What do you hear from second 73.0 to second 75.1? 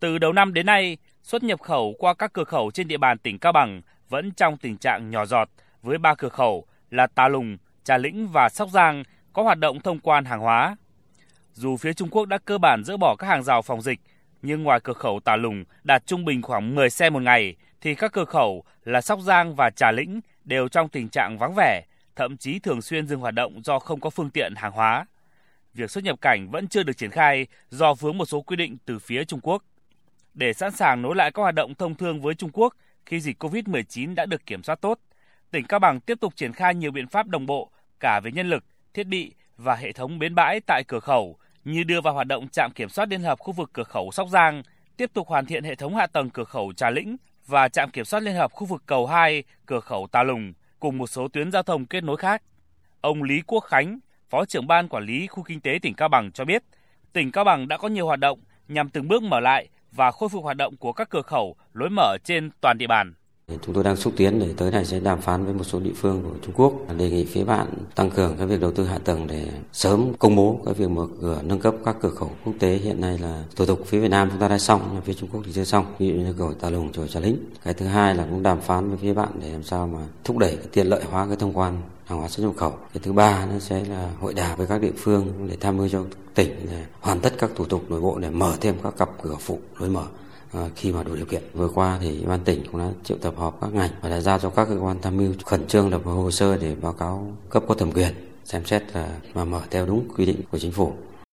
nay là thủ tục phía Việt Nam chúng ta đã xong, nhưng